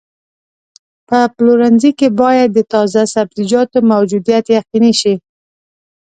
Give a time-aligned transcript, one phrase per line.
[1.09, 5.15] په پلورنځي کې باید د تازه سبزیجاتو موجودیت یقیني شي.